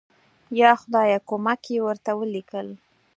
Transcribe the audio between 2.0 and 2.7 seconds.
ولیکل.